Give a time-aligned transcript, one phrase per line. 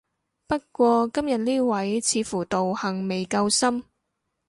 [0.47, 3.83] 不過今日呢位似乎道行未夠深